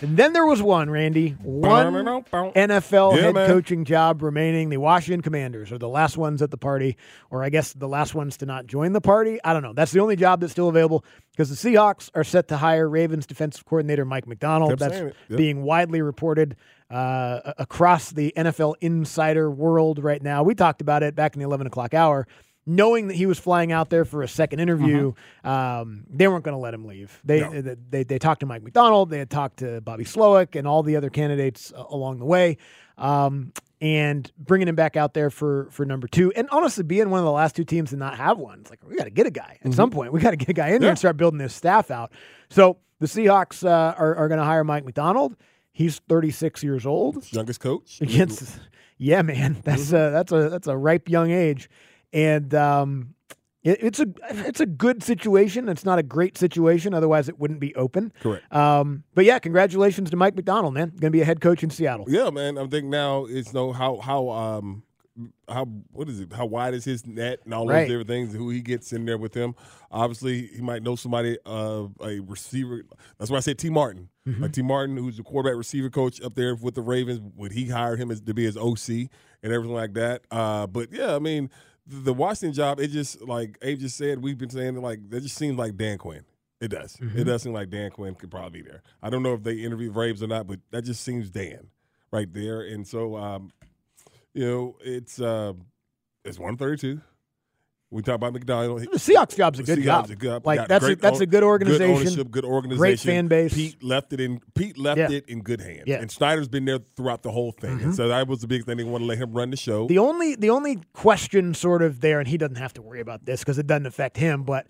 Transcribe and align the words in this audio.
And 0.00 0.16
then 0.16 0.32
there 0.32 0.44
was 0.44 0.62
one, 0.62 0.90
Randy. 0.90 1.30
One 1.42 1.94
NFL 1.94 3.16
Yeah, 3.16 3.22
head 3.22 3.34
man. 3.34 3.48
coaching 3.48 3.84
job 3.84 4.22
remaining. 4.22 4.68
The 4.68 4.76
Washington 4.76 5.22
Commanders 5.22 5.72
are 5.72 5.78
the 5.78 5.88
last 5.88 6.16
ones 6.16 6.42
at 6.42 6.50
the 6.50 6.58
party, 6.58 6.96
or 7.30 7.42
I 7.42 7.48
guess 7.48 7.72
the 7.72 7.88
last 7.88 8.14
ones 8.14 8.36
to 8.38 8.46
not 8.46 8.66
join 8.66 8.92
the 8.92 9.00
party. 9.00 9.38
I 9.42 9.52
don't 9.52 9.62
know. 9.62 9.72
That's 9.72 9.92
the 9.92 10.00
only 10.00 10.16
job 10.16 10.40
that's 10.40 10.52
still 10.52 10.68
available 10.68 11.04
because 11.32 11.48
the 11.48 11.56
Seahawks 11.70 12.10
are 12.14 12.24
set 12.24 12.48
to 12.48 12.56
hire 12.56 12.88
Ravens 12.88 13.26
defensive 13.26 13.64
coordinator 13.64 14.04
Mike 14.04 14.26
Macdonald. 14.26 14.70
Kept 14.78 14.80
that's. 14.80 14.96
Yep. 15.28 15.36
being 15.38 15.62
widely 15.62 16.02
reported 16.02 16.56
uh, 16.90 17.52
across 17.58 18.10
the 18.10 18.32
NFL 18.36 18.74
insider 18.80 19.50
world 19.50 20.02
right 20.02 20.22
now. 20.22 20.42
We 20.42 20.54
talked 20.54 20.80
about 20.80 21.02
it 21.02 21.14
back 21.14 21.34
in 21.34 21.40
the 21.40 21.46
11 21.46 21.66
o'clock 21.66 21.94
hour. 21.94 22.26
Knowing 22.68 23.06
that 23.06 23.14
he 23.14 23.26
was 23.26 23.38
flying 23.38 23.70
out 23.70 23.90
there 23.90 24.04
for 24.04 24.22
a 24.22 24.28
second 24.28 24.58
interview, 24.58 25.12
um, 25.44 26.04
they 26.10 26.26
weren't 26.26 26.42
going 26.44 26.52
to 26.56 26.58
let 26.60 26.74
him 26.74 26.84
leave. 26.84 27.20
They, 27.24 27.40
No. 27.40 27.62
they 27.62 27.76
they 27.90 28.02
they 28.02 28.18
talked 28.18 28.40
to 28.40 28.46
Mike 28.46 28.62
Macdonald, 28.64 29.08
they 29.10 29.18
had 29.20 29.30
talked 29.30 29.58
to 29.58 29.80
Bobby 29.80 30.04
Slowik, 30.04 30.56
and 30.56 30.66
all 30.66 30.82
the 30.82 30.96
other 30.96 31.08
candidates 31.08 31.72
uh, 31.76 31.84
along 31.90 32.18
the 32.18 32.24
way, 32.24 32.56
um, 32.98 33.52
and 33.80 34.30
bringing 34.36 34.66
him 34.66 34.74
back 34.74 34.96
out 34.96 35.14
there 35.14 35.30
for 35.30 35.68
for 35.70 35.86
number 35.86 36.08
two, 36.08 36.32
and 36.34 36.48
honestly, 36.50 36.82
being 36.82 37.08
one 37.10 37.20
of 37.20 37.24
the 37.24 37.30
last 37.30 37.54
two 37.54 37.64
teams 37.64 37.90
to 37.90 37.96
not 37.96 38.16
have 38.16 38.38
one, 38.38 38.58
it's 38.62 38.70
like 38.70 38.80
we 38.84 38.96
got 38.96 39.04
to 39.04 39.10
get 39.10 39.26
a 39.26 39.30
guy 39.30 39.58
at 39.64 39.72
some 39.72 39.90
point. 39.90 40.12
We 40.12 40.18
got 40.20 40.30
to 40.30 40.36
get 40.36 40.48
a 40.48 40.52
guy 40.52 40.68
in 40.70 40.80
there 40.80 40.88
Yeah. 40.88 40.90
and 40.90 40.98
start 40.98 41.16
building 41.16 41.38
this 41.38 41.54
staff 41.54 41.92
out. 41.92 42.10
So 42.50 42.78
the 42.98 43.06
Seahawks 43.06 43.64
uh, 43.64 43.94
are 43.96 44.16
are 44.16 44.26
going 44.28 44.38
to 44.38 44.44
hire 44.44 44.64
Mike 44.64 44.84
Macdonald. 44.84 45.36
He's 45.70 46.00
36 46.08 46.64
years 46.64 46.84
old 46.86 47.30
Youngest 47.32 47.60
coach. 47.60 48.00
against 48.00 48.58
yeah 48.98 49.20
man 49.22 49.58
that's 49.62 49.90
a 49.90 50.10
that's 50.10 50.32
a 50.32 50.48
that's 50.48 50.66
a 50.66 50.76
ripe 50.76 51.06
young 51.08 51.30
age 51.30 51.68
and 52.12 52.54
um 52.54 53.14
it, 53.62 53.78
it's 53.82 53.98
a 54.00 54.06
it's 54.30 54.60
a 54.60 54.66
good 54.66 55.02
situation 55.02 55.68
it's 55.68 55.84
not 55.84 55.98
a 55.98 56.02
great 56.02 56.38
situation 56.38 56.94
otherwise 56.94 57.28
it 57.28 57.38
wouldn't 57.38 57.60
be 57.60 57.74
open 57.74 58.12
Correct. 58.20 58.44
um 58.54 59.02
but 59.14 59.24
yeah 59.24 59.38
congratulations 59.38 60.10
to 60.10 60.16
mike 60.16 60.36
macdonald 60.36 60.74
man 60.74 60.92
gonna 61.00 61.10
be 61.10 61.20
a 61.20 61.24
head 61.24 61.40
coach 61.40 61.62
in 61.62 61.70
seattle 61.70 62.06
Yeah, 62.08 62.30
man. 62.30 62.58
I 62.58 62.66
think 62.66 62.86
now 62.86 63.24
it's 63.24 63.52
no 63.52 63.72
how 63.72 63.98
how 63.98 64.28
um 64.30 64.82
how 65.48 65.64
what 65.92 66.10
is 66.10 66.20
it? 66.20 66.30
How 66.34 66.44
wide 66.44 66.74
is 66.74 66.84
his 66.84 67.06
net 67.06 67.38
and 67.46 67.54
all 67.54 67.66
Right. 67.66 67.80
those 67.88 67.88
different 67.88 68.08
things? 68.08 68.34
Who 68.34 68.50
he 68.50 68.60
gets 68.60 68.92
in 68.92 69.06
there 69.06 69.16
with 69.16 69.32
him? 69.32 69.54
Obviously, 69.90 70.48
he 70.48 70.60
might 70.60 70.82
know 70.82 70.94
somebody, 70.94 71.38
uh, 71.46 71.84
a 72.02 72.20
receiver. 72.20 72.82
That's 73.18 73.30
why 73.30 73.38
I 73.38 73.40
said 73.40 73.56
Tee 73.58 73.70
Martin, 73.70 74.10
Mm-hmm. 74.28 74.42
like 74.42 74.52
Tee 74.52 74.60
Martin, 74.60 74.98
who's 74.98 75.16
the 75.16 75.22
quarterback 75.22 75.56
receiver 75.56 75.88
coach 75.88 76.20
up 76.20 76.34
there 76.34 76.54
with 76.54 76.74
the 76.74 76.82
Ravens. 76.82 77.20
Would 77.36 77.52
he 77.52 77.66
hire 77.68 77.96
him 77.96 78.10
as 78.10 78.20
to 78.20 78.34
be 78.34 78.44
his 78.44 78.58
OC 78.58 79.08
and 79.42 79.52
everything 79.54 79.74
like 79.74 79.94
that? 79.94 80.20
Uh, 80.30 80.66
but 80.66 80.92
yeah, 80.92 81.14
I 81.16 81.18
mean, 81.18 81.48
the, 81.86 82.12
Washington 82.12 82.52
job, 82.52 82.80
it 82.80 82.88
just 82.88 83.22
like 83.22 83.58
Abe 83.62 83.78
just 83.78 83.96
said, 83.96 84.22
we've 84.22 84.38
been 84.38 84.50
saying 84.50 84.80
like 84.80 85.08
that 85.10 85.22
just 85.22 85.36
seems 85.36 85.58
like 85.58 85.76
Dan 85.76 85.98
Quinn. 85.98 86.24
It 86.60 86.68
does. 86.68 86.96
Mm-hmm. 86.96 87.18
It 87.18 87.24
does 87.24 87.42
seem 87.42 87.52
like 87.52 87.70
Dan 87.70 87.90
Quinn 87.90 88.14
could 88.14 88.30
probably 88.30 88.62
be 88.62 88.68
there. 88.68 88.82
I 89.02 89.10
don't 89.10 89.22
know 89.22 89.34
if 89.34 89.42
they 89.42 89.54
interview 89.54 89.92
Braves 89.92 90.22
or 90.22 90.26
not, 90.26 90.46
but 90.46 90.58
that 90.70 90.82
just 90.82 91.02
seems 91.04 91.30
Dan 91.30 91.68
right 92.10 92.32
there. 92.32 92.62
And 92.62 92.86
so, 92.86 93.16
um, 93.16 93.50
you 94.32 94.46
know, 94.46 94.76
it's 94.80 95.20
uh, 95.20 95.52
it's 96.24 96.38
one 96.38 96.56
thirty 96.56 96.78
two. 96.78 97.00
We 97.90 98.02
talk 98.02 98.16
about 98.16 98.32
Macdonald. 98.32 98.80
the 98.80 98.86
seahawks 98.98 99.36
job's 99.36 99.60
a 99.60 99.62
good 99.62 99.78
Seahawks 99.78 99.84
job 99.84 100.10
a 100.10 100.16
good- 100.16 100.44
like 100.44 100.66
that's 100.66 100.84
a, 100.84 100.96
that's 100.96 101.20
a 101.20 101.26
good 101.26 101.44
organization 101.44 101.86
Good 101.94 102.00
ownership, 102.08 102.30
good 102.32 102.44
organization, 102.44 102.80
great 102.80 102.98
fan 103.00 103.28
base. 103.28 103.54
Pete 103.54 103.80
left 103.82 104.12
it 104.12 104.20
in. 104.20 104.40
Pete 104.56 104.76
left 104.76 104.98
Yeah. 104.98 105.10
it 105.10 105.28
in 105.28 105.40
good 105.42 105.60
hands. 105.60 105.84
Yeah. 105.86 105.94
Mm-hmm. 105.94 106.02
And 106.02 106.10
Schneider's 106.10 106.48
been 106.48 106.64
there 106.64 106.80
throughout 106.96 107.22
the 107.22 107.30
whole 107.30 107.52
thing, 107.52 107.80
and 107.80 107.94
so 107.94 108.08
that 108.08 108.26
was 108.26 108.40
the 108.40 108.48
big 108.48 108.64
thing. 108.64 108.76
They 108.76 108.84
want 108.84 109.02
to 109.02 109.06
let 109.06 109.18
him 109.18 109.32
run 109.32 109.50
the 109.50 109.56
show. 109.56 109.86
The 109.86 109.98
only 109.98 110.34
the 110.34 110.50
only 110.50 110.80
question 110.94 111.54
sort 111.54 111.80
of 111.82 112.00
there, 112.00 112.18
and 112.18 112.26
he 112.26 112.36
doesn't 112.36 112.56
have 112.56 112.74
to 112.74 112.82
worry 112.82 113.00
about 113.00 113.24
this 113.24 113.40
because 113.40 113.56
it 113.58 113.68
doesn't 113.68 113.86
affect 113.86 114.16
him, 114.16 114.42
but 114.42 114.66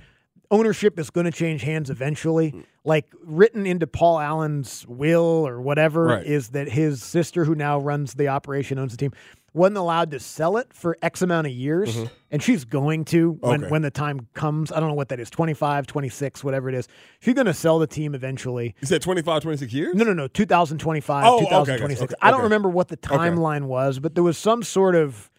ownership 0.50 0.98
is 0.98 1.08
going 1.10 1.24
to 1.24 1.32
change 1.32 1.62
hands 1.62 1.88
eventually. 1.90 2.52
Mm. 2.52 2.64
Like 2.84 3.06
written 3.24 3.66
into 3.66 3.86
Paul 3.86 4.20
Allen's 4.20 4.86
will 4.86 5.22
or 5.48 5.60
whatever 5.60 6.04
Right. 6.04 6.26
is 6.26 6.50
that 6.50 6.68
his 6.68 7.02
sister, 7.02 7.44
who 7.46 7.54
now 7.56 7.80
runs 7.80 8.14
the 8.14 8.28
operation, 8.28 8.78
owns 8.78 8.92
the 8.92 8.98
team, 8.98 9.12
wasn't 9.56 9.78
allowed 9.78 10.10
to 10.12 10.20
sell 10.20 10.56
it 10.58 10.72
for 10.72 10.96
X 11.02 11.22
amount 11.22 11.46
of 11.46 11.52
years, 11.52 11.96
and 12.30 12.42
she's 12.42 12.64
going 12.64 13.04
to 13.06 13.32
when 13.40 13.56
Mm-hmm. 13.56 13.64
Okay. 13.64 13.70
when 13.72 13.82
the 13.82 13.90
time 13.90 14.28
comes. 14.34 14.70
I 14.70 14.78
don't 14.80 14.88
know 14.88 14.94
what 14.94 15.08
that 15.08 15.18
is, 15.18 15.30
25, 15.30 15.86
26, 15.86 16.44
whatever 16.44 16.68
it 16.68 16.74
is. 16.74 16.86
She's 17.20 17.34
going 17.34 17.46
to 17.46 17.54
sell 17.54 17.78
the 17.78 17.86
team 17.86 18.14
eventually. 18.14 18.74
you 18.80 18.86
said 18.86 19.02
25, 19.02 19.42
26 19.42 19.72
years. 19.72 19.94
No, 19.94 20.04
no, 20.04 20.12
no. 20.12 20.28
2025, 20.28 21.24
Oh, 21.24 21.36
okay, 21.36 21.44
okay, 21.46 21.52
2026. 21.54 22.02
okay, 22.12 22.14
I 22.20 22.30
don't 22.30 22.42
remember 22.42 22.68
what 22.68 22.88
the 22.88 22.96
timeline 22.96 23.64
was, 23.64 23.98
but 23.98 24.14
there 24.14 24.24
was 24.24 24.36
some 24.38 24.62
sort 24.62 24.94
of 24.94 25.30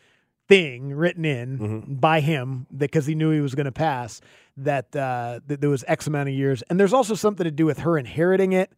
thing 0.47 0.93
written 0.93 1.25
in 1.25 1.59
Mm-hmm. 1.59 1.93
by 1.95 2.19
him 2.21 2.67
because 2.75 3.05
he 3.05 3.15
knew 3.15 3.31
he 3.31 3.41
was 3.41 3.53
going 3.55 3.65
to 3.65 3.71
pass 3.71 4.21
that, 4.57 4.95
uh, 4.95 5.39
that 5.47 5.61
there 5.61 5.69
was 5.69 5.83
X 5.87 6.07
amount 6.07 6.29
of 6.29 6.35
years. 6.35 6.63
And 6.69 6.79
there's 6.79 6.93
also 6.93 7.13
something 7.15 7.43
to 7.43 7.51
do 7.51 7.65
with 7.65 7.79
her 7.79 7.97
inheriting 7.97 8.53
it 8.53 8.71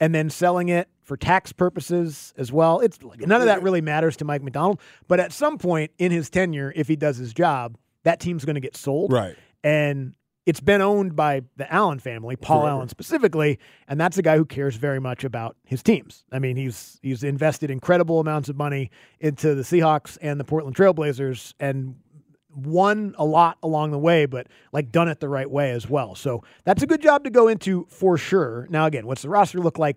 and 0.00 0.14
then 0.14 0.30
selling 0.30 0.68
it 0.68 0.88
for 1.02 1.16
tax 1.16 1.52
purposes 1.52 2.32
as 2.36 2.50
well. 2.52 2.80
It's 2.80 2.98
none 3.02 3.40
of 3.40 3.46
that 3.46 3.62
really 3.62 3.80
matters 3.80 4.16
to 4.18 4.24
Mike 4.24 4.42
Macdonald. 4.42 4.80
But 5.08 5.20
at 5.20 5.32
some 5.32 5.58
point 5.58 5.90
in 5.98 6.10
his 6.12 6.30
tenure, 6.30 6.72
if 6.74 6.88
he 6.88 6.96
does 6.96 7.16
his 7.16 7.32
job, 7.34 7.76
that 8.04 8.20
team's 8.20 8.44
going 8.44 8.54
to 8.54 8.60
get 8.60 8.76
sold 8.76 9.12
Right. 9.12 9.36
and 9.62 10.14
it's 10.46 10.60
been 10.60 10.82
owned 10.82 11.16
by 11.16 11.40
the 11.56 11.72
Allen 11.72 11.98
family, 11.98 12.36
Paul 12.36 12.60
Forever. 12.62 12.76
Allen 12.76 12.88
specifically, 12.90 13.58
and 13.88 13.98
that's 13.98 14.18
a 14.18 14.22
guy 14.22 14.36
who 14.36 14.44
cares 14.44 14.76
very 14.76 15.00
much 15.00 15.24
about 15.24 15.56
his 15.64 15.82
teams. 15.82 16.22
I 16.30 16.38
mean, 16.38 16.56
he's 16.56 16.98
he's 17.02 17.24
invested 17.24 17.70
incredible 17.70 18.20
amounts 18.20 18.50
of 18.50 18.56
money 18.56 18.90
into 19.20 19.54
the 19.54 19.62
Seahawks 19.62 20.18
and 20.20 20.38
the 20.38 20.44
Portland 20.44 20.76
Trailblazers 20.76 21.54
and 21.58 21.94
won 22.54 23.14
a 23.18 23.24
lot 23.24 23.58
along 23.62 23.90
the 23.90 23.98
way, 23.98 24.26
but 24.26 24.46
like 24.72 24.92
done 24.92 25.08
it 25.08 25.20
the 25.20 25.28
right 25.28 25.50
way 25.50 25.70
as 25.72 25.88
well. 25.88 26.14
So 26.14 26.42
that's 26.64 26.82
a 26.82 26.86
good 26.86 27.02
job 27.02 27.24
to 27.24 27.30
go 27.30 27.48
into 27.48 27.86
for 27.88 28.16
sure. 28.16 28.66
Now 28.70 28.86
again, 28.86 29.06
what's 29.06 29.22
the 29.22 29.28
roster 29.28 29.58
look 29.58 29.78
like? 29.78 29.96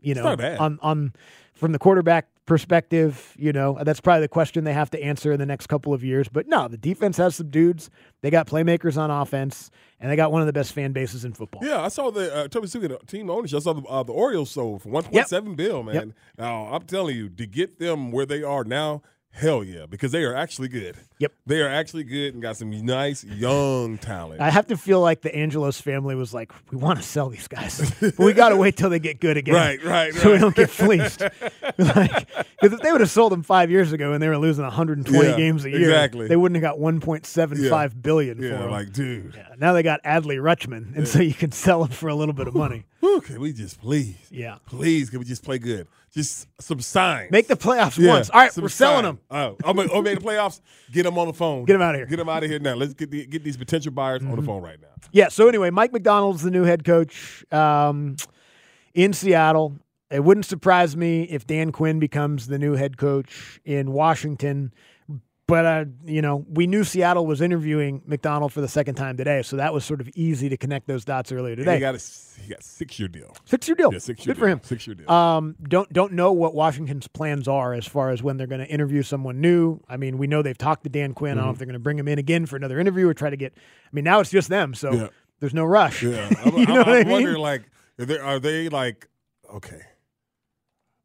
You 0.00 0.14
know, 0.14 0.26
on 0.58 0.78
on 0.82 1.12
from 1.54 1.70
the 1.70 1.78
quarterback 1.78 2.26
perspective, 2.44 3.36
you 3.38 3.52
know, 3.52 3.78
that's 3.82 4.00
probably 4.00 4.22
the 4.22 4.28
question 4.28 4.64
they 4.64 4.72
have 4.72 4.90
to 4.90 5.00
answer 5.00 5.30
in 5.30 5.38
the 5.38 5.46
next 5.46 5.68
couple 5.68 5.94
of 5.94 6.02
years. 6.02 6.28
But 6.28 6.48
no, 6.48 6.66
the 6.66 6.76
defense 6.76 7.16
has 7.18 7.36
some 7.36 7.50
dudes. 7.50 7.88
They 8.20 8.30
got 8.30 8.48
playmakers 8.48 8.96
on 8.96 9.12
offense, 9.12 9.70
and 10.00 10.10
they 10.10 10.16
got 10.16 10.32
one 10.32 10.42
of 10.42 10.46
the 10.46 10.52
best 10.52 10.72
fan 10.72 10.90
bases 10.92 11.24
in 11.24 11.34
football. 11.34 11.64
Yeah, 11.64 11.80
I 11.80 11.88
saw 11.88 12.10
the 12.10 12.34
uh, 12.34 12.48
Toby 12.48 12.66
Suga 12.66 13.06
team 13.06 13.30
ownership. 13.30 13.58
I 13.58 13.60
saw 13.60 13.74
the, 13.74 13.82
uh, 13.82 14.02
the 14.02 14.12
Orioles 14.12 14.50
sold 14.50 14.82
for 14.82 14.88
one 14.88 15.04
point 15.04 15.28
seven 15.28 15.54
bill, 15.54 15.84
man. 15.84 15.94
Yep. 15.94 16.08
Now 16.38 16.64
I'm 16.64 16.82
telling 16.82 17.16
you, 17.16 17.28
to 17.28 17.46
get 17.46 17.78
them 17.78 18.10
where 18.10 18.26
they 18.26 18.42
are 18.42 18.64
now, 18.64 19.02
hell 19.30 19.62
yeah, 19.62 19.86
because 19.86 20.10
they 20.10 20.24
are 20.24 20.34
actually 20.34 20.68
good. 20.68 20.96
Yep. 21.22 21.32
They 21.46 21.60
are 21.60 21.68
actually 21.68 22.02
good 22.02 22.34
and 22.34 22.42
got 22.42 22.56
some 22.56 22.70
nice 22.84 23.22
young 23.22 23.96
talent. 23.96 24.40
I 24.40 24.50
have 24.50 24.66
to 24.66 24.76
feel 24.76 25.00
like 25.00 25.22
the 25.22 25.32
Angelos 25.32 25.80
family 25.80 26.16
was 26.16 26.34
like, 26.34 26.50
we 26.72 26.78
want 26.78 26.98
to 26.98 27.04
sell 27.04 27.28
these 27.28 27.46
guys, 27.46 27.92
but 28.00 28.18
we 28.18 28.32
got 28.32 28.48
to 28.48 28.56
wait 28.56 28.76
till 28.76 28.90
they 28.90 28.98
get 28.98 29.20
good 29.20 29.36
again. 29.36 29.54
Right, 29.54 29.84
right, 29.84 30.12
So 30.22 30.32
we 30.32 30.38
don't 30.38 30.56
get 30.56 30.68
fleeced. 30.68 31.20
like, 31.78 32.26
because 32.60 32.72
if 32.72 32.80
they 32.80 32.90
would 32.90 33.00
have 33.00 33.10
sold 33.10 33.30
them 33.30 33.44
five 33.44 33.70
years 33.70 33.92
ago 33.92 34.12
and 34.12 34.20
they 34.20 34.26
were 34.26 34.36
losing 34.36 34.64
120 34.64 35.24
Yeah, 35.28 35.36
games 35.36 35.64
a 35.64 35.70
year, 35.70 35.90
exactly. 35.90 36.26
they 36.26 36.34
wouldn't 36.34 36.60
have 36.60 36.74
got 36.74 36.80
1.75 36.80 38.02
billion 38.02 38.38
for 38.38 38.44
yeah, 38.44 38.58
them. 38.58 38.70
like 38.72 38.92
dude, 38.92 39.34
Yeah, 39.36 39.54
now 39.58 39.72
they 39.74 39.84
got 39.84 40.02
Adley 40.02 40.38
Rutschman, 40.38 40.96
and 40.96 41.06
so 41.06 41.20
you 41.20 41.34
can 41.34 41.52
sell 41.52 41.84
them 41.84 41.92
for 41.92 42.08
a 42.08 42.14
little 42.16 42.34
bit 42.34 42.48
of 42.48 42.54
money. 42.54 42.84
Can 43.24 43.40
we 43.40 43.52
just 43.52 43.80
please, 43.80 44.16
Yeah. 44.30 44.56
please, 44.66 45.10
can 45.10 45.18
we 45.18 45.24
just 45.24 45.44
play 45.44 45.58
good? 45.58 45.86
Just 46.14 46.46
some 46.60 46.80
signs. 46.80 47.30
Make 47.30 47.46
the 47.48 47.56
playoffs 47.56 47.98
Yeah, 47.98 48.10
once. 48.12 48.30
All 48.30 48.40
right, 48.40 48.56
we're 48.56 48.68
selling 48.68 49.04
them. 49.04 49.18
Oh, 49.30 49.56
oh, 49.64 49.72
made 49.72 49.88
the 49.88 50.20
playoffs. 50.20 50.60
Get 50.92 51.04
them 51.04 51.11
on 51.18 51.26
the 51.26 51.32
phone. 51.32 51.64
Get 51.64 51.74
'em 51.74 51.82
outta 51.82 51.98
here. 51.98 52.06
Get 52.06 52.16
them 52.16 52.28
out 52.28 52.42
of 52.42 52.50
here 52.50 52.58
now. 52.58 52.74
Let's 52.74 52.94
get 52.94 53.10
the, 53.10 53.26
get 53.26 53.44
these 53.44 53.56
potential 53.56 53.92
buyers 53.92 54.22
on 54.22 54.36
the 54.36 54.42
phone 54.42 54.62
right 54.62 54.80
now. 54.80 54.88
Yeah. 55.12 55.28
So 55.28 55.48
anyway, 55.48 55.70
Mike 55.70 55.92
Macdonald's 55.92 56.42
the 56.42 56.50
new 56.50 56.64
head 56.64 56.84
coach 56.84 57.44
um, 57.52 58.16
in 58.94 59.12
Seattle. 59.12 59.78
It 60.10 60.22
wouldn't 60.22 60.46
surprise 60.46 60.96
me 60.96 61.22
if 61.24 61.46
Dan 61.46 61.72
Quinn 61.72 61.98
becomes 61.98 62.46
the 62.46 62.58
new 62.58 62.74
head 62.74 62.98
coach 62.98 63.60
in 63.64 63.92
Washington. 63.92 64.72
But 65.52 65.66
uh, 65.66 65.84
you 66.06 66.22
know, 66.22 66.46
we 66.48 66.66
knew 66.66 66.82
Seattle 66.82 67.26
was 67.26 67.42
interviewing 67.42 68.00
Macdonald 68.06 68.54
for 68.54 68.62
the 68.62 68.68
second 68.68 68.94
time 68.94 69.18
today, 69.18 69.42
so 69.42 69.56
that 69.56 69.74
was 69.74 69.84
sort 69.84 70.00
of 70.00 70.08
easy 70.14 70.48
to 70.48 70.56
connect 70.56 70.86
those 70.86 71.04
dots 71.04 71.30
earlier 71.30 71.52
And 71.52 71.58
today. 71.58 71.74
He 71.74 71.80
got 71.80 71.94
a 71.94 72.00
he 72.40 72.48
got 72.48 72.62
six 72.62 72.98
year 72.98 73.06
deal. 73.06 73.36
Six 73.44 73.68
year 73.68 73.74
deal. 73.74 73.92
Yeah, 73.92 73.98
six 73.98 74.24
year 74.24 74.32
Good 74.34 74.40
for 74.40 74.48
him. 74.48 74.62
Six 74.64 74.86
year 74.86 74.94
deal. 74.94 75.10
Um, 75.10 75.54
don't 75.62 75.92
don't 75.92 76.14
know 76.14 76.32
what 76.32 76.54
Washington's 76.54 77.06
plans 77.06 77.48
are 77.48 77.74
as 77.74 77.86
far 77.86 78.08
as 78.08 78.22
when 78.22 78.38
they're 78.38 78.46
going 78.46 78.62
to 78.62 78.66
interview 78.66 79.02
someone 79.02 79.42
new. 79.42 79.78
I 79.90 79.98
mean, 79.98 80.16
we 80.16 80.26
know 80.26 80.40
they've 80.40 80.56
talked 80.56 80.84
to 80.84 80.88
Dan 80.88 81.12
Quinn. 81.12 81.32
I 81.32 81.34
don't 81.42 81.44
know 81.48 81.52
if 81.52 81.58
they're 81.58 81.66
going 81.66 81.74
to 81.74 81.80
bring 81.80 81.98
him 81.98 82.08
in 82.08 82.18
again 82.18 82.46
for 82.46 82.56
another 82.56 82.80
interview 82.80 83.06
or 83.06 83.12
try 83.12 83.28
to 83.28 83.36
get. 83.36 83.52
I 83.54 83.88
mean, 83.92 84.04
now 84.04 84.20
it's 84.20 84.30
just 84.30 84.48
them, 84.48 84.72
so 84.72 84.90
Yeah. 84.94 85.08
there's 85.40 85.52
no 85.52 85.64
rush. 85.66 86.02
Yeah, 86.02 86.30
I'm, 86.46 86.56
you 86.56 86.64
know 86.64 86.80
I'm, 86.80 86.88
I 86.88 86.92
I'm 87.00 87.04
mean? 87.04 87.12
wondering 87.12 87.36
like, 87.42 87.64
are 87.98 88.06
they, 88.06 88.18
are 88.18 88.38
they 88.40 88.70
like, 88.70 89.06
okay, 89.52 89.82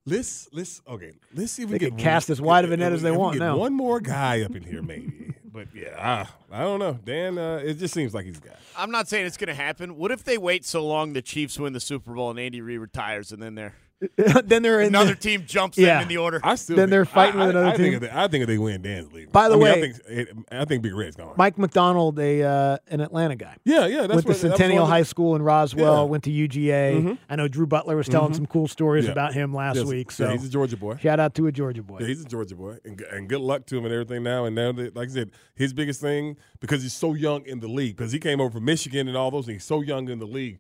let's 0.08 0.48
let's 0.52 0.82
okay, 0.88 1.14
let's 1.36 1.52
see 1.52 1.64
if 1.64 1.70
we 1.70 1.74
They 1.74 1.80
get 1.80 1.90
can 1.90 1.98
cast 1.98 2.30
as 2.30 2.42
wide 2.42 2.66
of 2.66 2.72
a 2.72 2.78
net 2.78 2.94
as 2.94 3.02
they 3.02 3.12
want 3.12 3.34
get 3.34 3.40
now. 3.40 3.58
One 3.58 3.74
more 3.74 4.00
guy 4.00 4.42
up 4.42 4.56
in 4.56 4.64
here, 4.64 4.82
maybe. 4.82 5.36
but 5.46 5.68
yeah, 5.76 6.28
I, 6.52 6.60
I 6.60 6.62
don't 6.62 6.80
know. 6.80 6.98
Dan, 7.04 7.38
uh, 7.38 7.62
it 7.64 7.76
just 7.76 7.94
seems 7.94 8.14
like 8.14 8.26
he's 8.26 8.40
got. 8.40 8.56
I'm 8.76 8.92
not 8.92 9.08
saying 9.08 9.26
it's 9.26 9.38
going 9.38 9.48
to 9.48 9.54
happen. 9.54 9.98
What 9.98 10.12
if 10.12 10.24
they 10.24 10.38
wait 10.38 10.66
so 10.66 10.86
long 10.86 11.14
the 11.14 11.22
Chiefs 11.22 11.60
win 11.60 11.74
the 11.74 11.80
Super 11.80 12.14
Bowl 12.14 12.30
and 12.30 12.40
Andy 12.40 12.62
Reid 12.62 12.80
retires 12.80 13.32
and 13.32 13.42
then 13.42 13.56
they're 13.56 13.76
then 14.46 14.62
they're 14.62 14.80
in 14.82 14.88
another 14.90 15.16
the- 15.16 15.20
team 15.20 15.44
jumps 15.48 15.78
Yeah. 15.78 15.96
them 15.96 16.04
in 16.04 16.08
the 16.10 16.18
order? 16.18 16.40
I 16.44 16.54
still 16.56 16.76
Then 16.76 16.84
think- 16.84 16.92
they're 16.92 17.06
fighting 17.06 17.42
I, 17.42 17.48
with 17.48 17.56
another 17.56 17.68
I 17.70 17.72
think 17.78 17.84
team. 17.86 17.94
if 17.96 18.02
they, 18.02 18.10
I 18.12 18.28
think 18.28 18.42
if 18.44 18.48
they 18.48 18.58
win, 18.60 18.82
Dan's 18.84 19.12
leaving. 19.12 19.32
By 19.32 19.50
the 19.50 19.56
I 19.56 19.58
mean, 19.58 19.64
way- 19.64 19.72
I 19.72 19.82
think 20.26 20.46
I 20.52 20.66
think 20.66 20.84
Big 20.84 20.94
Red's 20.96 21.16
gone. 21.16 21.34
Mike 21.36 21.58
Macdonald, 21.58 22.20
a 22.20 22.44
uh, 22.44 22.78
an 22.90 23.02
Atlanta 23.02 23.36
guy. 23.36 23.56
yeah, 23.66 23.88
yeah, 23.88 24.02
that's 24.02 24.10
went 24.14 24.22
to 24.24 24.28
what, 24.30 24.38
Centennial 24.38 24.84
one 24.84 24.92
of 24.92 24.96
High 24.98 25.04
School 25.04 25.36
in 25.36 25.42
Roswell. 25.42 25.94
Yeah. 25.96 26.00
Mm-hmm. 26.02 26.12
Went 26.12 26.24
to 26.26 26.32
UGA. 26.32 27.18
I 27.30 27.36
know 27.36 27.48
Drew 27.48 27.66
Butler 27.66 27.96
was 27.96 28.08
telling 28.08 28.34
some 28.34 28.46
cool 28.46 28.68
stories 28.68 29.06
Yeah. 29.06 29.12
about 29.12 29.34
him 29.34 29.54
last 29.54 29.78
Yes. 29.78 29.86
week. 29.86 30.08
Yeah, 30.12 30.16
So 30.16 30.30
he's 30.30 30.46
a 30.46 30.50
Georgia 30.50 30.78
boy. 30.78 30.98
shout 30.98 31.20
out 31.20 31.34
to 31.36 31.48
a 31.48 31.52
Georgia 31.52 31.82
boy. 31.84 31.98
Yeah, 32.02 32.08
he's 32.08 32.22
a 32.22 32.26
Georgia 32.26 32.56
boy, 32.56 32.78
and, 32.86 33.02
and 33.02 33.28
good 33.28 33.42
luck 33.42 33.66
to 33.68 33.78
him 33.78 33.86
and 33.86 33.94
everything 33.94 34.22
now. 34.24 34.46
And 34.46 34.56
now, 34.56 34.72
that, 34.74 34.96
like 34.96 35.10
I 35.10 35.12
said, 35.14 35.32
his 35.56 35.74
biggest 35.74 36.02
thing 36.02 36.38
because 36.60 36.84
he's 36.84 36.94
so 36.94 37.14
young 37.16 37.46
in 37.46 37.60
the 37.62 37.68
league, 37.68 37.98
because 37.98 38.12
he 38.12 38.20
came 38.20 38.40
over 38.40 38.52
from 38.52 38.66
Michigan 38.66 39.08
and 39.08 39.18
all 39.18 39.32
those 39.32 39.46
things. 39.48 39.64
So 39.64 39.82
young 39.82 40.08
in 40.10 40.20
the 40.20 40.26
league, 40.28 40.60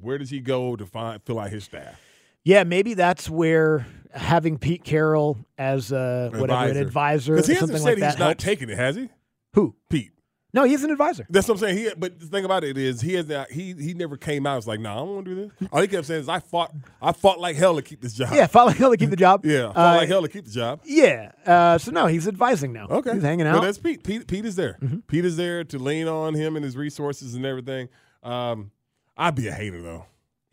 where 0.00 0.18
does 0.18 0.30
he 0.30 0.40
go 0.40 0.76
to 0.76 0.84
find 0.84 1.22
fill 1.24 1.38
out 1.38 1.50
his 1.50 1.64
staff? 1.64 2.00
Yeah, 2.44 2.64
maybe 2.64 2.94
that's 2.94 3.28
where 3.30 3.86
having 4.12 4.58
Pete 4.58 4.84
Carroll 4.84 5.38
as 5.58 5.90
a 5.92 6.30
whatever 6.34 6.70
an 6.70 6.76
advisor, 6.76 7.34
Because 7.34 7.48
he 7.48 7.54
or 7.54 7.60
hasn't 7.60 7.78
said 7.78 7.84
like 7.84 7.94
he's 8.10 8.18
not 8.18 8.26
helps. 8.26 8.44
taking 8.44 8.68
it, 8.70 8.76
has 8.78 8.96
he? 8.96 9.08
Who? 9.54 9.74
Pete. 9.88 10.10
No, 10.52 10.62
he's 10.62 10.84
an 10.84 10.90
advisor. 10.92 11.26
That's 11.28 11.48
what 11.48 11.54
I'm 11.54 11.58
saying. 11.58 11.78
He, 11.78 11.90
but 11.98 12.20
the 12.20 12.26
thing 12.26 12.44
about 12.44 12.62
it 12.62 12.78
is, 12.78 13.00
he 13.00 13.14
has 13.14 13.26
not, 13.26 13.50
he 13.50 13.72
he 13.72 13.92
never 13.92 14.16
came 14.16 14.46
out. 14.46 14.58
It's 14.58 14.68
like, 14.68 14.78
no, 14.78 14.90
nah, 14.90 14.94
I 14.94 15.04
don't 15.04 15.14
want 15.16 15.24
to 15.26 15.34
do 15.34 15.52
this. 15.58 15.68
All 15.72 15.80
he 15.82 15.88
kept 15.88 16.06
saying 16.06 16.20
is, 16.20 16.28
I 16.28 16.38
fought, 16.38 16.72
I 17.02 17.10
fought 17.10 17.40
like 17.40 17.56
hell 17.56 17.74
to 17.74 17.82
keep 17.82 18.00
this 18.00 18.12
job. 18.12 18.32
Yeah, 18.32 18.46
fought 18.46 18.66
like 18.68 18.76
hell 18.76 18.92
to 18.92 18.96
keep 18.96 19.10
the 19.10 19.16
job. 19.16 19.44
yeah, 19.44 19.72
fought 19.72 19.76
Uh, 19.94 19.96
like 19.96 20.08
hell 20.08 20.22
to 20.22 20.28
keep 20.28 20.44
the 20.44 20.52
job. 20.52 20.80
Yeah. 20.84 21.32
Uh, 21.44 21.78
so 21.78 21.90
no, 21.90 22.06
he's 22.06 22.28
advising 22.28 22.72
now. 22.72 22.86
Okay, 22.88 23.14
he's 23.14 23.22
hanging 23.24 23.48
out. 23.48 23.56
Mm-hmm. 23.56 23.64
that's 23.64 23.78
Pete. 23.78 24.04
Pete. 24.04 24.28
Pete 24.28 24.44
is 24.44 24.54
there. 24.54 24.78
Pete 25.08 25.24
is 25.24 25.36
there 25.36 25.64
to 25.64 25.78
lean 25.80 26.06
on 26.06 26.34
him 26.34 26.54
and 26.54 26.64
his 26.64 26.76
resources 26.76 27.34
and 27.34 27.44
everything. 27.44 27.88
Um, 28.22 28.70
I'd 29.16 29.34
be 29.34 29.48
a 29.48 29.52
hater 29.52 29.82
though. 29.82 30.06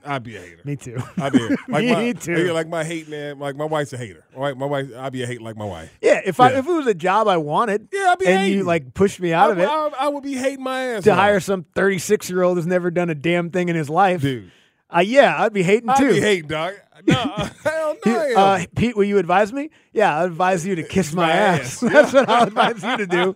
I'd 0.06 0.24
be 0.24 0.36
a 0.36 0.40
hater. 0.42 0.62
Me 0.66 0.76
too. 0.76 0.98
I'd 1.18 1.34
be 1.34 1.40
like 1.40 1.60
Me 1.68 1.92
my, 1.94 2.12
too. 2.14 2.46
yeah, 2.46 2.52
like 2.52 2.68
my 2.68 2.84
hate 2.84 3.08
man. 3.10 3.40
Like 3.40 3.56
my 3.56 3.66
wife's 3.66 3.94
a 3.94 3.98
hater. 3.98 4.24
All 4.36 4.42
right, 4.42 4.58
my 4.58 4.66
wife. 4.66 4.88
I'd 4.98 5.14
be 5.14 5.24
a 5.24 5.28
hate 5.28 5.42
like 5.42 5.56
my 5.56 5.66
wife. 5.66 5.92
Yeah, 6.02 6.22
if 6.26 6.40
I 6.40 6.52
if 6.54 6.66
it 6.68 6.72
was 6.72 6.88
a 6.88 6.94
job 6.94 7.28
I 7.28 7.38
wanted, 7.38 7.88
Yeah, 7.92 8.12
I'd 8.14 8.20
be 8.20 8.28
and 8.28 8.52
you 8.54 8.64
like 8.64 8.94
pushed 8.94 9.20
me 9.20 9.32
out 9.34 9.50
I, 9.50 9.52
of 9.54 9.60
it 9.60 9.68
I, 9.70 9.88
I 10.00 10.08
would 10.08 10.24
be 10.24 10.34
hating 10.34 10.64
my 10.64 10.82
ass 10.96 11.04
to 11.04 11.12
off. 11.12 11.18
hire 11.18 11.40
some 11.40 11.66
36 11.76 12.30
year 12.30 12.44
old 12.44 12.58
who's 12.58 12.68
never 12.68 12.90
done 12.92 13.10
a 13.10 13.16
damn 13.16 13.50
thing 13.52 13.70
in 13.70 13.76
his 13.76 13.90
life, 13.90 14.22
dude. 14.22 14.52
uh, 14.96 15.00
yeah, 15.00 15.36
I'd 15.42 15.54
be 15.54 15.64
hating 15.64 15.90
I'd 15.90 15.98
too. 15.98 16.14
be 16.14 16.22
hating, 16.22 16.48
dog. 16.50 16.74
No, 17.08 17.16
hell 17.64 17.96
no. 18.06 18.16
I. 18.16 18.34
Uh, 18.36 18.66
Pete, 18.76 18.96
will 18.96 19.04
you 19.06 19.18
advise 19.18 19.52
me? 19.52 19.72
Yeah, 19.92 20.16
I 20.20 20.24
advise 20.26 20.66
you 20.68 20.76
to 20.76 20.84
kiss 20.84 21.14
my, 21.14 21.26
my 21.28 21.32
ass. 21.34 21.60
ass. 21.62 21.80
That's 21.94 22.14
what 22.14 22.30
I'll 22.30 22.44
advise 22.48 22.84
you 22.84 22.98
to 22.98 23.08
do. 23.08 23.36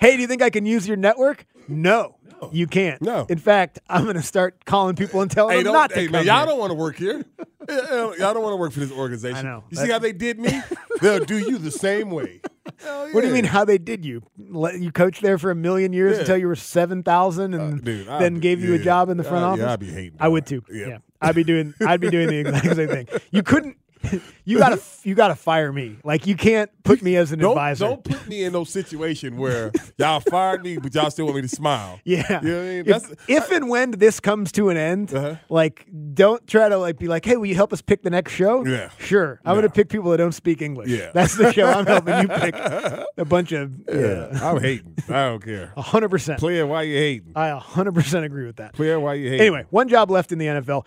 hey, 0.00 0.16
do 0.16 0.20
you 0.22 0.26
think 0.26 0.42
I 0.42 0.50
can 0.50 0.64
use 0.66 0.86
your 0.88 0.96
network? 0.96 1.44
No, 1.68 2.16
you 2.52 2.66
can't. 2.66 3.00
No. 3.02 3.26
In 3.28 3.38
fact, 3.38 3.78
I'm 3.88 4.04
going 4.04 4.16
to 4.16 4.22
start 4.22 4.64
calling 4.64 4.96
people 4.96 5.20
and 5.20 5.30
telling 5.30 5.56
Hey, 5.56 5.62
them 5.62 5.72
don't, 5.72 5.88
to 5.88 5.94
hey 5.94 6.04
come 6.06 6.12
man, 6.12 6.26
y'all 6.26 6.46
don't 6.46 6.58
want 6.58 6.70
to 6.70 6.74
work 6.74 6.96
here. 6.96 7.24
Yeah, 7.70 8.12
y'all 8.18 8.32
don't 8.32 8.42
want 8.42 8.54
to 8.54 8.56
work 8.56 8.72
for 8.72 8.80
this 8.80 8.90
organization. 8.90 9.36
I 9.36 9.42
know. 9.42 9.62
You 9.68 9.76
see 9.76 9.90
how 9.90 9.98
they 9.98 10.12
did 10.14 10.38
me? 10.40 10.58
They'll 11.02 11.22
do 11.26 11.36
you 11.36 11.58
the 11.58 11.70
same 11.70 12.08
way. 12.10 12.40
Hell 12.82 13.10
What 13.12 13.20
do 13.20 13.26
you 13.26 13.34
mean? 13.34 13.44
How 13.44 13.66
they 13.66 13.76
did 13.76 14.06
you? 14.06 14.22
Let 14.38 14.80
you 14.80 14.90
coach 14.90 15.20
there 15.20 15.36
for 15.36 15.50
a 15.50 15.54
million 15.54 15.92
years 15.92 16.14
Yeah. 16.14 16.20
until 16.20 16.38
you 16.38 16.46
were 16.46 16.56
seven 16.56 17.02
thousand, 17.02 17.52
and 17.52 17.80
Uh, 17.80 17.84
dude, 17.84 18.06
then 18.06 18.34
be- 18.34 18.40
gave 18.40 18.64
you 18.64 18.72
a 18.72 18.78
job 18.78 19.10
in 19.10 19.18
the 19.18 19.22
front 19.24 19.44
Uh, 19.44 19.48
office. 19.48 19.60
Yeah, 19.60 19.72
I'd 19.74 19.80
be 19.80 19.90
hating. 19.90 20.16
I 20.18 20.28
would 20.28 20.46
too. 20.46 20.62
Yeah. 20.72 20.86
Yeah. 20.86 20.98
I'd 21.20 21.34
be 21.34 21.44
doing. 21.44 21.74
I'd 21.86 22.00
be 22.00 22.08
doing 22.08 22.28
the 22.28 22.38
exact 22.38 22.64
same 22.74 22.88
thing. 22.88 23.06
You 23.32 23.42
couldn't. 23.42 23.76
You 24.48 24.56
gotta. 24.58 24.80
You 25.02 25.14
gotta 25.14 25.34
fire 25.34 25.70
me. 25.70 25.98
Like 26.04 26.26
you 26.26 26.34
can't 26.34 26.70
put 26.82 27.02
me 27.02 27.16
as 27.16 27.32
an 27.32 27.38
Don't, 27.38 27.50
advisor. 27.50 27.84
don't 27.84 28.02
put 28.02 28.26
me 28.28 28.44
in 28.44 28.54
no 28.54 28.64
situation 28.64 29.36
where 29.36 29.70
y'all 29.98 30.20
fired 30.20 30.62
me, 30.64 30.78
but 30.78 30.94
y'all 30.94 31.10
still 31.10 31.26
want 31.26 31.36
me 31.36 31.42
to 31.42 31.48
smile. 31.48 32.00
Yeah. 32.04 32.40
You 32.42 32.48
know 32.48 32.56
what 32.56 32.64
I 32.64 33.02
mean? 33.04 33.12
If, 33.18 33.28
if 33.28 33.50
and 33.50 33.68
when 33.68 33.90
this 33.90 34.20
comes 34.20 34.50
to 34.52 34.70
an 34.70 34.78
end, 34.78 35.12
Uh-huh. 35.12 35.36
like 35.50 35.86
don't 36.14 36.46
try 36.46 36.70
to 36.70 36.78
like 36.78 36.98
be 36.98 37.08
like, 37.08 37.26
hey, 37.26 37.36
will 37.36 37.44
you 37.44 37.54
help 37.56 37.74
us 37.74 37.82
pick 37.82 38.02
the 38.02 38.08
next 38.08 38.32
show? 38.32 38.64
Yeah. 38.64 38.88
Sure. 38.98 39.38
I'm 39.44 39.54
No. 39.56 39.60
gonna 39.60 39.72
pick 39.72 39.90
people 39.90 40.10
that 40.12 40.16
don't 40.16 40.32
speak 40.32 40.62
English. 40.62 40.88
Yeah. 40.88 41.10
That's 41.12 41.36
the 41.36 41.52
show 41.52 41.66
I'm 41.66 41.84
helping 41.84 42.18
you 42.22 42.28
pick. 42.28 42.54
A 43.18 43.24
bunch 43.26 43.52
of 43.52 43.70
yeah. 43.86 44.28
I'm 44.42 44.60
hating. 44.62 44.94
I 45.10 45.24
don't 45.26 45.44
care. 45.44 45.74
A 45.76 45.82
hundred 45.82 46.08
percent. 46.08 46.40
Play 46.40 46.62
why 46.62 46.82
you 46.82 46.96
hating. 46.96 47.32
I 47.36 47.50
hundred 47.58 47.92
percent 47.94 48.24
agree 48.24 48.46
with 48.46 48.56
that. 48.56 48.72
Play 48.72 48.96
why 48.96 49.14
you 49.14 49.26
hating. 49.28 49.40
Anyway, 49.42 49.66
one 49.68 49.88
job 49.88 50.10
left 50.10 50.32
in 50.32 50.38
the 50.38 50.46
NFL. 50.46 50.86